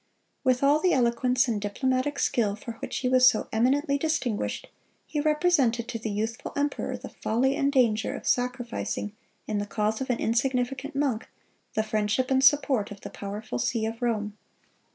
With 0.43 0.63
all 0.63 0.79
the 0.79 0.93
eloquence 0.93 1.47
and 1.47 1.61
diplomatic 1.61 2.17
skill 2.17 2.55
for 2.55 2.71
which 2.79 2.97
he 2.97 3.07
was 3.07 3.29
so 3.29 3.47
eminently 3.51 3.99
distinguished, 3.99 4.67
he 5.05 5.19
represented 5.19 5.87
to 5.89 5.99
the 5.99 6.09
youthful 6.09 6.53
emperor 6.57 6.97
the 6.97 7.09
folly 7.21 7.55
and 7.55 7.71
danger 7.71 8.15
of 8.15 8.25
sacrificing, 8.25 9.13
in 9.45 9.59
the 9.59 9.67
cause 9.67 10.01
of 10.01 10.09
an 10.09 10.17
insignificant 10.17 10.95
monk, 10.95 11.29
the 11.75 11.83
friendship 11.83 12.31
and 12.31 12.43
support 12.43 12.89
of 12.89 13.01
the 13.01 13.11
powerful 13.11 13.59
see 13.59 13.85
of 13.85 14.01
Rome. 14.01 14.35